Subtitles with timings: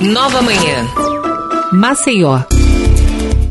[0.00, 0.86] Nova Manhã.
[1.72, 2.40] Maceió.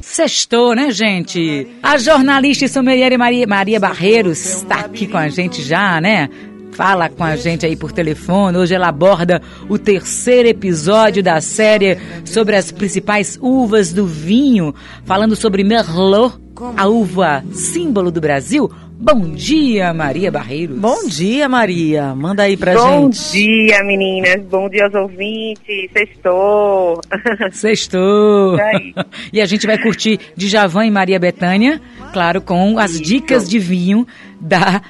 [0.02, 1.68] Sextou, né, gente?
[1.82, 6.30] A jornalista e sommelier Maria, Maria Barreiros está aqui com a gente já, né?
[6.72, 8.58] Fala com a gente aí por telefone.
[8.60, 15.36] Hoje ela aborda o terceiro episódio da série sobre as principais uvas do vinho, falando
[15.36, 16.36] sobre Merlot,
[16.78, 18.70] a uva símbolo do Brasil.
[18.98, 20.78] Bom dia, Maria Barreiros.
[20.80, 22.16] Bom dia, Maria.
[22.16, 23.32] Manda aí pra Bom gente.
[23.34, 24.42] dia, meninas.
[24.46, 25.92] Bom dia aos ouvintes.
[25.92, 27.02] Sextou.
[27.52, 28.58] Sextou.
[28.58, 28.96] E?
[29.34, 31.82] E a gente vai curtir Djavan e Maria Bethânia,
[32.14, 34.08] claro, com as dicas de vinho
[34.40, 34.82] da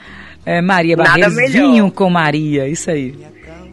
[0.45, 1.35] eh, Maria Barreiros.
[1.35, 1.51] melhor.
[1.51, 3.15] Vinho com Maria, isso aí.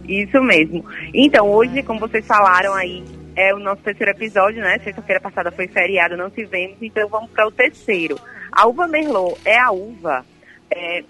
[0.09, 0.83] Isso mesmo.
[1.15, 3.05] Então, hoje, como vocês falaram aí,
[3.37, 4.79] é o nosso terceiro episódio, né?
[4.79, 8.19] Sexta-feira passada foi feriado, não tivemos, então vamos para o terceiro.
[8.51, 10.25] A uva Merlot é a uva,
[10.71, 11.05] é,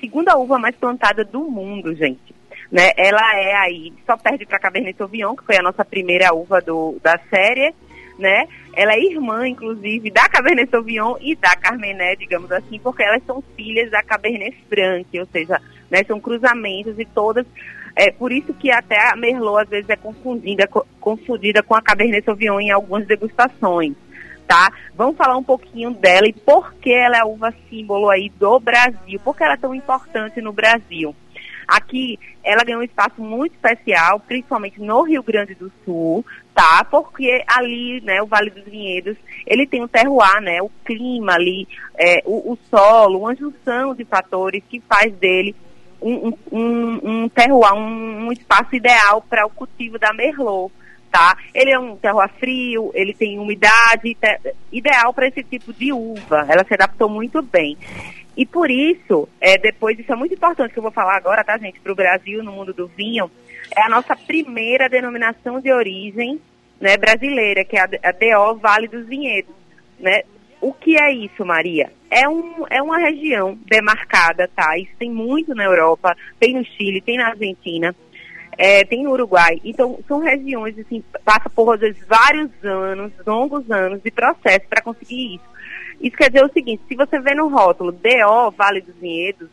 [0.00, 2.34] segunda uva mais plantada do mundo, gente.
[2.70, 2.90] Né?
[2.96, 6.98] Ela é aí, só perde para Cabernet Sauvignon, que foi a nossa primeira uva do,
[7.02, 7.74] da série,
[8.18, 8.46] né?
[8.74, 13.42] Ela é irmã, inclusive, da Cabernet Sauvignon e da Carmenet, digamos assim, porque elas são
[13.56, 17.46] filhas da Cabernet Franc, ou seja, né, são cruzamentos e todas
[17.94, 21.82] é por isso que até a Merlot às vezes é confundida, co- confundida com a
[21.82, 23.94] Cabernet Sauvignon em algumas degustações,
[24.46, 24.72] tá?
[24.94, 28.58] Vamos falar um pouquinho dela e por que ela é a uva símbolo aí do
[28.60, 31.14] Brasil, por que ela é tão importante no Brasil.
[31.68, 36.84] Aqui ela ganhou um espaço muito especial, principalmente no Rio Grande do Sul, tá?
[36.84, 41.68] Porque ali, né, o Vale dos Vinhedos, ele tem o terroir, né, o clima ali,
[41.96, 45.54] é, o, o solo, uma junção de fatores que faz dele
[46.02, 50.72] um, um, um, terroir, um, um espaço ideal para o cultivo da Merlot,
[51.10, 51.36] tá?
[51.54, 54.16] Ele é um terroir frio, ele tem umidade,
[54.70, 56.46] ideal para esse tipo de uva.
[56.48, 57.76] Ela se adaptou muito bem.
[58.36, 61.58] E por isso, é, depois, isso é muito importante que eu vou falar agora, tá,
[61.58, 63.30] gente, para o Brasil, no mundo do vinho,
[63.76, 66.40] é a nossa primeira denominação de origem
[66.80, 69.54] né, brasileira, que é a, a DO Vale dos Vinhedos,
[70.00, 70.22] né?
[70.62, 71.92] O que é isso, Maria?
[72.08, 74.78] É, um, é uma região demarcada, tá?
[74.78, 77.92] Isso tem muito na Europa, tem no Chile, tem na Argentina,
[78.56, 79.60] é, tem no Uruguai.
[79.64, 84.80] Então, são regiões, assim, passa por, às vezes, vários anos, longos anos de processo para
[84.80, 85.52] conseguir isso.
[86.00, 89.48] Isso quer dizer o seguinte, se você vê no rótulo DO Vale dos Vinhedos,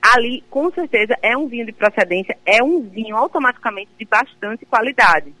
[0.00, 5.34] ali, com certeza, é um vinho de procedência, é um vinho automaticamente de bastante qualidade.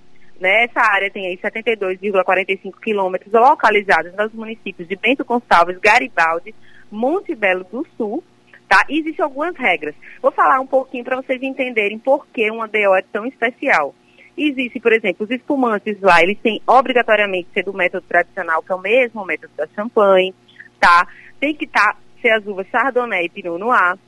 [0.48, 6.54] Essa área tem aí 72,45 quilômetros localizados nos municípios de Bento Gonçalves, Garibaldi,
[6.90, 8.22] Monte Belo do Sul,
[8.68, 8.84] tá?
[8.88, 9.94] Existem algumas regras.
[10.20, 13.94] Vou falar um pouquinho para vocês entenderem por que uma DO é tão especial.
[14.36, 18.74] Existe, por exemplo, os espumantes lá, eles têm obrigatoriamente ser do método tradicional, que é
[18.74, 20.34] o mesmo método da champanhe,
[20.80, 21.06] tá?
[21.38, 23.98] Tem que tá, ser as uvas Chardonnay e Pinot Noir.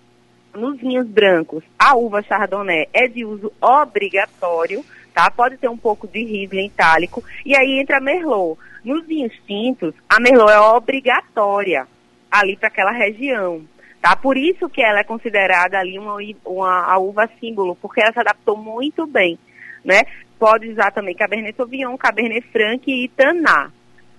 [0.54, 4.84] Nos vinhos brancos, a uva Chardonnay é de uso obrigatório,
[5.14, 5.30] tá?
[5.30, 7.22] Pode ter um pouco de Riesling itálico.
[7.46, 8.58] E aí entra a Merlot.
[8.84, 11.86] Nos vinhos tintos, a Merlot é obrigatória
[12.30, 13.62] ali para aquela região,
[14.02, 14.16] tá?
[14.16, 18.18] Por isso que ela é considerada ali uma, uma a uva símbolo, porque ela se
[18.18, 19.38] adaptou muito bem,
[19.84, 20.02] né?
[20.38, 23.70] Pode usar também Cabernet Sauvignon, Cabernet Franc e Taná,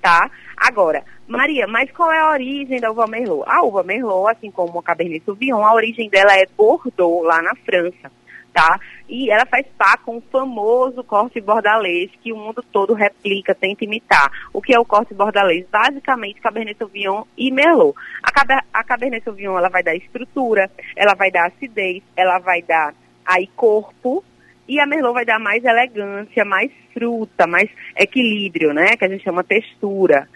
[0.02, 0.32] tá?
[0.58, 3.44] Agora, Maria, mas qual é a origem da uva Merlot?
[3.46, 7.54] A uva Merlot, assim como a Cabernet Sauvignon, a origem dela é Bordeaux, lá na
[7.56, 8.10] França,
[8.56, 8.80] tá?
[9.10, 13.84] E ela faz par com o famoso corte bordalês que o mundo todo replica, tenta
[13.84, 14.32] imitar.
[14.54, 15.66] O que é o corte bordalês?
[15.70, 17.94] Basicamente, Cabernet Sauvignon e Merlot.
[18.24, 22.62] A, Caber a Cabernet Sauvignon, ela vai dar estrutura, ela vai dar acidez, ela vai
[22.62, 22.96] dar
[23.26, 24.24] aí corpo,
[24.70, 28.96] e a Merlot vai dar mais elegância, mais fruta, mais equilíbrio, né?
[28.96, 30.30] Que a gente chama textura.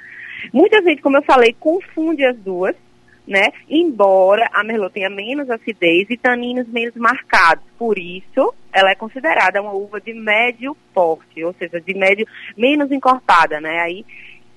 [0.51, 2.75] Muita gente, como eu falei, confunde as duas,
[3.29, 3.49] né?
[3.69, 7.63] Embora a Merlot tenha menos acidez e taninos menos marcados.
[7.77, 12.91] Por isso, ela é considerada uma uva de médio porte, ou seja, de médio, menos
[12.91, 13.81] encorpada, né?
[13.81, 14.03] Aí,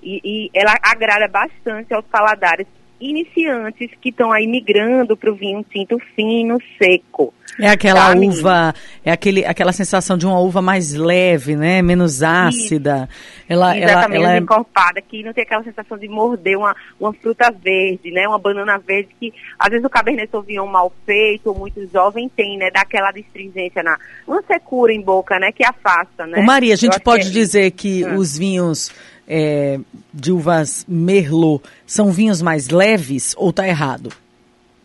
[0.03, 2.67] e, e ela agrada bastante aos paladares
[3.11, 7.33] iniciantes que estão aí migrando para o vinho tinto fino, seco.
[7.61, 8.75] É aquela Tá, uva,
[9.05, 11.83] é aquele, aquela sensação de uma uva mais leve, né?
[11.83, 13.07] Menos ácida.
[13.47, 17.13] Ela, ela, Exatamente, ela é encorpada, que não tem aquela sensação de morder uma, uma
[17.13, 18.27] fruta verde, né?
[18.27, 22.57] Uma banana verde que, às vezes, o Cabernet Sauvignon mal feito ou muito jovem tem,
[22.57, 22.71] né?
[22.71, 23.99] Daquela astringência na...
[24.27, 25.53] Uma secura em boca, né?
[25.53, 26.39] Que afasta, né?
[26.41, 28.15] Ô, Maria, a Eu gente acho pode que é dizer que Ah.
[28.15, 28.91] os vinhos
[29.27, 29.79] é,
[30.13, 34.11] de uvas Merlot são vinhos mais leves ou tá errado?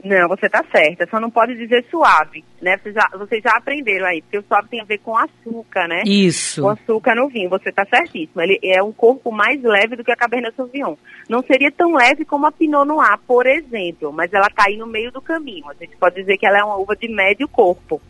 [0.03, 1.07] Não, você tá certa.
[1.09, 2.77] Só não pode dizer suave, né?
[2.77, 6.03] Vocês já, vocês já aprenderam aí, porque o suave tem a ver com açúcar, né?
[6.05, 6.61] Isso.
[6.61, 8.41] com açúcar no vinho, você está certíssimo.
[8.41, 10.95] Ele é um corpo mais leve do que a Cabernet Sauvignon.
[11.27, 14.87] Não seria tão leve como a Pinot Noir, por exemplo, mas ela está aí no
[14.87, 15.69] meio do caminho.
[15.69, 18.01] A gente pode dizer que ela é uma uva de médio corpo,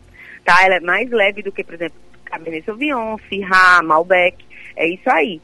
[0.44, 0.64] tá?
[0.64, 4.44] Ela é mais leve do que, por exemplo, Cabernet Sauvignon, Syrah, Malbec.
[4.76, 5.40] É isso aí.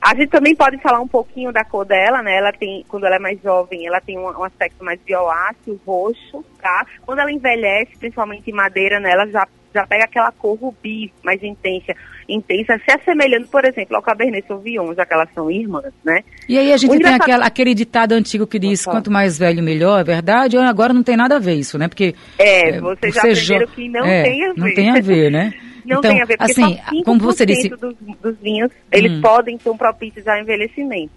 [0.00, 2.36] A gente também pode falar um pouquinho da cor dela, né?
[2.38, 6.44] Ela tem, quando ela é mais jovem, ela tem um, um aspecto mais violáceo, roxo,
[6.62, 6.86] tá?
[7.04, 11.42] Quando ela envelhece, principalmente em madeira, né, ela já, já pega aquela cor rubi mais
[11.42, 11.92] intensa,
[12.28, 16.20] intensa, se assemelhando, por exemplo, ao Cabernet Sauvignon, já que elas são irmãs, né?
[16.48, 19.62] E aí a gente tem engraçado- aquela, aquele ditado antigo que diz quanto mais velho,
[19.64, 20.56] melhor, é verdade?
[20.58, 21.88] Agora não tem nada a ver isso, né?
[21.88, 24.60] Porque É, É, vocês já aprenderam jo- que não é, tem a ver.
[24.60, 25.52] Não tem a ver, né?
[25.88, 28.70] Não então, tem a ver, porque assim, só 5% como você disse, dos, dos vinhos,
[28.92, 29.20] eles Hum.
[29.22, 31.10] podem ser propícios ao envelhecimento.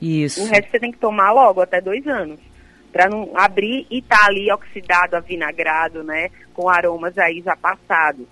[0.00, 0.42] isso.
[0.42, 2.38] O resto você tem que tomar logo, até dois anos.
[2.92, 6.30] Pra não abrir e tá ali oxidado, avinagrado, né?
[6.54, 8.26] Com aromas aí já passados.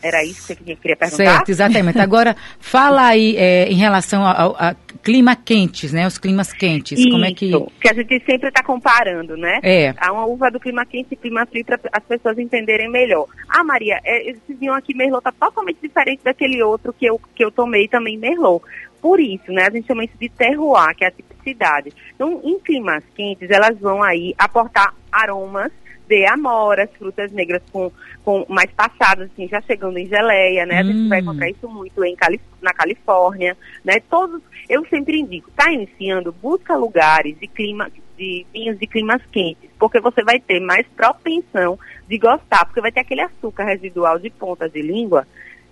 [0.00, 1.16] Era isso que você queria perguntar?
[1.16, 1.98] Certo, exatamente.
[1.98, 6.06] Agora, fala aí é, em relação ao- a clima quentes, né?
[6.06, 7.02] Os climas quentes.
[7.10, 7.46] Como é que.
[7.46, 9.60] Isso, que a gente sempre está comparando, né?
[9.62, 9.94] É.
[9.98, 13.26] Há uma uva do clima quente e clima frio para as pessoas entenderem melhor.
[13.48, 17.44] Ah, Maria, é, esse vinho aqui Merlot tá totalmente diferente daquele outro que eu, que
[17.44, 18.62] eu tomei também Merlot.
[19.00, 21.92] Por isso, né, a gente chama isso de terroir, que é a tipicidade.
[22.14, 25.70] Então, em climas quentes, elas vão aí aportar aromas
[26.08, 27.92] de amoras, frutas negras com,
[28.24, 30.78] com mais passadas, assim, já chegando em geleia, né?
[30.78, 31.08] A gente Hum.
[31.08, 33.54] vai encontrar isso muito em Cali- na Califórnia,
[33.84, 34.00] né?
[34.08, 39.68] Todos, eu sempre indico, tá iniciando, busca lugares de clima, de vinhos de climas quentes,
[39.78, 41.78] porque você vai ter mais propensão
[42.08, 45.26] de gostar, porque vai ter aquele açúcar residual de ponta de língua,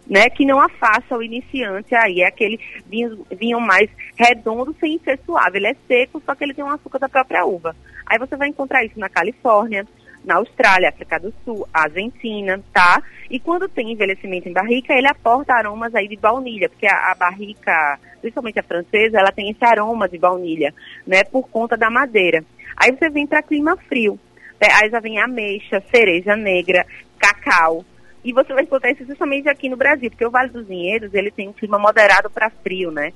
[0.08, 5.18] né, que não afasta o iniciante aí, é aquele vinho, vinho mais redondo sem ser
[5.26, 7.74] suave, ele é seco, só que ele tem um açúcar da própria uva.
[8.06, 9.86] Aí você vai encontrar isso na Califórnia,
[10.24, 13.00] na Austrália, África do Sul, Argentina, tá?
[13.30, 17.14] E quando tem envelhecimento em barrica, ele aporta aromas aí de baunilha, porque a, a
[17.14, 20.74] barrica, principalmente a francesa, ela tem esse aroma de baunilha,
[21.06, 22.44] né, por conta da madeira.
[22.76, 24.18] Aí você vem para clima frio,
[24.60, 24.68] né?
[24.80, 26.84] aí já vem ameixa, cereja negra,
[27.18, 27.84] cacau,
[28.26, 31.30] e você vai encontrar isso justamente aqui no Brasil, porque o Vale dos Vinhedos, ele
[31.30, 33.12] tem um clima moderado para frio, né?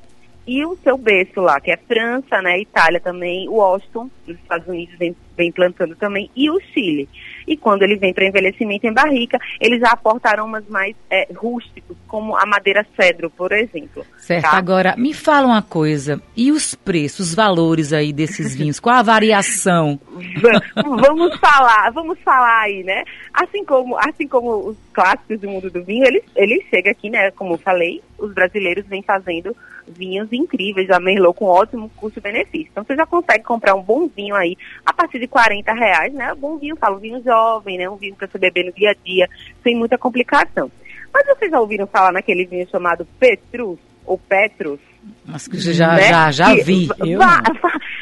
[0.47, 4.67] E o seu berço lá, que é França, né, Itália também, o Washington, nos Estados
[4.67, 7.09] Unidos vem, vem plantando também, e o Chile.
[7.47, 11.97] E quando ele vem para envelhecimento em barrica, ele já aporta aromas mais é, rústicos,
[12.09, 14.05] como a madeira cedro, por exemplo.
[14.19, 14.43] Certo.
[14.43, 14.57] tá?
[14.57, 16.21] Agora, me fala uma coisa.
[16.37, 18.79] E os preços, os valores aí desses vinhos?
[18.81, 20.01] Qual a variação?
[20.41, 23.05] Va- vamos falar, vamos falar aí, né?
[23.33, 27.31] Assim como, assim como os clássicos do mundo do vinho, ele, ele chega aqui, né?
[27.33, 29.56] Como eu falei, os brasileiros vêm fazendo
[29.88, 32.69] vinhos incríveis, a Merlot com ótimo custo-benefício.
[32.70, 34.56] Então você já consegue comprar um bom vinho aí
[34.87, 36.32] a partir de 40 reais, né?
[36.32, 37.88] Um bom vinho, falo, um vinho jovem, né?
[37.88, 39.28] Um vinho para você beber no dia a dia,
[39.62, 40.70] sem muita complicação.
[41.12, 44.78] Mas vocês já ouviram falar naquele vinho chamado Petrus ou Petrus?
[45.25, 46.08] Mas que já, né?
[46.08, 46.88] já, já vi.
[46.99, 47.43] Eu va-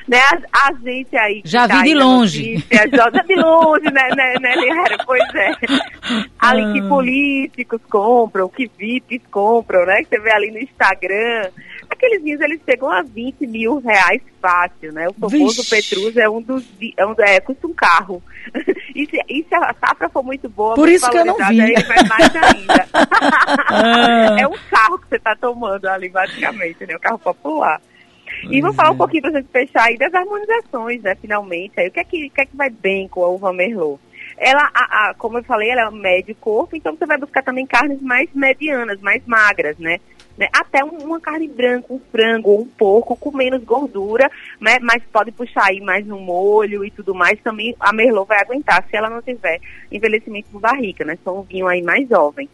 [0.09, 0.19] né,
[0.53, 1.43] a, a gente aí.
[1.43, 2.53] que Já vi tá de aí na longe.
[2.55, 4.97] notícia, já de longe, né, né, né, Liara?
[5.05, 5.53] Pois é.
[6.39, 6.89] Ali que Ah.
[6.89, 10.03] políticos compram, que VIPs compram, né?
[10.03, 11.51] Que você vê ali no Instagram.
[11.91, 15.09] Aqueles vinhos, eles chegam a 20 mil reais fácil, né?
[15.09, 15.71] O famoso Vixe.
[15.71, 16.65] Petrus é um dos...
[16.79, 18.23] vi- É, um, é, custa um carro.
[18.95, 21.61] E se, e se a safra for muito boa, Por isso que eu não vi.
[21.61, 22.89] aí vai mais ainda.
[23.71, 24.37] Ah.
[24.39, 26.97] É um carro que você está tomando ali, basicamente, né?
[26.97, 27.81] Um carro popular.
[28.45, 28.73] E é.
[28.73, 31.15] falar um pouquinho para gente fechar aí das harmonizações, né?
[31.21, 33.53] Finalmente, aí o que é que, o que, é que vai bem com a uva
[33.53, 34.01] Merlot?
[34.37, 37.43] Ela, a, a- como eu falei, ela é um médio corpo, então você vai buscar
[37.43, 39.99] também carnes mais medianas, mais magras, né?
[40.37, 40.47] Né?
[40.53, 44.31] Até um- uma carne branca, um frango ou um porco com menos gordura,
[44.61, 44.79] né?
[44.81, 47.41] mas pode puxar aí mais no molho e tudo mais.
[47.41, 51.19] Também a Merlot vai aguentar se ela não tiver envelhecimento por barrica, né?
[51.25, 52.49] Só um vinho aí mais jovem.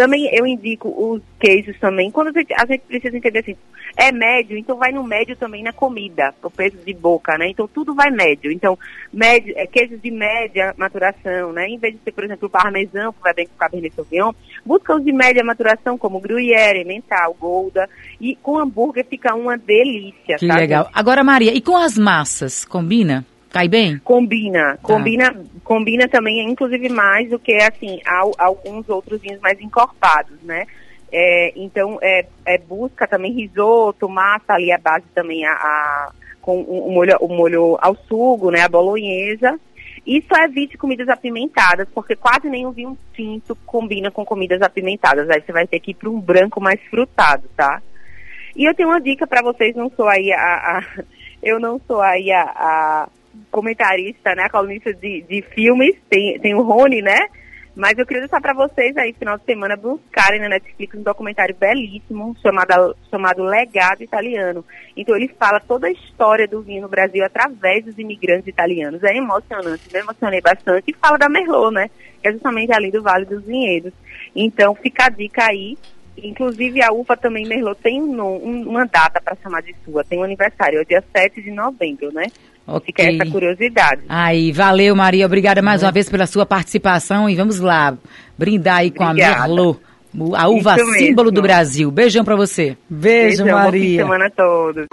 [0.00, 2.10] Também eu indico os queijos também.
[2.10, 3.54] Quando a gente, precisa entender assim,
[3.94, 7.50] é médio, então vai no médio também na comida, o peso de boca, né?
[7.50, 8.50] Então tudo vai médio.
[8.50, 8.78] Então,
[9.12, 11.68] médio, é, queijos de média maturação, né?
[11.68, 14.32] Em vez de ser, por exemplo, o parmesão, que vai bem com o Cabernet Sauvignon,
[14.64, 17.86] busca os de média maturação, como Gruyère, Mental, Golda.
[18.18, 20.84] E com hambúrguer fica uma delícia, Que tá, legal.
[20.84, 20.98] gente?
[20.98, 22.64] Agora, Maria, e com as massas?
[22.64, 23.26] Combina?
[23.50, 23.98] Cai bem?
[23.98, 30.40] Combina, combina, combina também, inclusive mais do que assim al- alguns outros vinhos mais encorpados,
[30.42, 30.66] né?
[31.12, 36.60] É, então é, é busca também risoto, massa ali a base também a, a- com
[36.62, 38.62] o, molho, o molho ao sugo, né?
[38.62, 39.58] A bolonhesa.
[40.06, 45.28] E só evite comidas apimentadas, porque quase nenhum vinho tinto combina com comidas apimentadas.
[45.28, 47.82] Aí você vai ter que ir para um branco mais frutado, tá?
[48.56, 50.84] E eu tenho uma dica para vocês, não sou aí a, a-
[51.42, 53.08] eu não sou aí a, a
[53.50, 57.28] comentarista, né, colunista de, de filmes, tem, tem o Rony, né?
[57.74, 61.54] Mas eu queria deixar para vocês aí, final de semana, buscarem na Netflix um documentário
[61.54, 64.64] belíssimo chamado, chamado Legado Italiano.
[64.96, 69.02] Então ele fala toda a história do vinho no Brasil através dos imigrantes italianos.
[69.04, 70.90] É emocionante, me emocionei bastante.
[70.90, 71.88] E fala da Merlot, né?
[72.20, 73.92] Que é justamente ali do Vale dos Vinhedos.
[74.34, 75.78] Então fica a dica aí.
[76.22, 80.04] Inclusive, a uva também, Merlot, tem um, um, uma data para chamar de sua.
[80.04, 82.26] Tem um aniversário, é dia 7 de novembro, né?
[82.66, 82.84] Ok.
[82.86, 84.02] Fica essa curiosidade.
[84.08, 85.26] Aí, valeu, Maria.
[85.26, 87.96] Obrigada mais uma vez pela sua participação e vamos lá
[88.38, 89.36] brindar aí com Obrigada.
[89.36, 89.80] a Merlot,
[90.36, 90.98] a uva Isso mesmo.
[91.06, 91.90] símbolo do Brasil.
[91.90, 92.76] Beijão pra você.
[92.88, 94.02] Beijo, Beijão, Maria.
[94.02, 94.86] semana a todos.